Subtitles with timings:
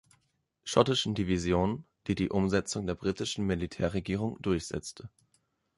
[0.63, 5.11] Schottischen Division, die die Umsetzung der britischen Militärregierung durchsetzte.